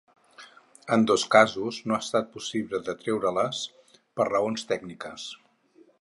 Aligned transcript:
En 0.95 1.03
dos 1.11 1.25
casos 1.35 1.77
no 1.91 1.97
ha 1.97 2.01
estat 2.05 2.33
possible 2.37 2.81
de 2.89 2.95
treure-les 3.03 3.63
per 3.99 4.29
raons 4.33 4.67
tècniques. 4.73 5.33